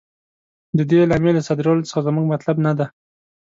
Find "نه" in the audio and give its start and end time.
2.65-2.71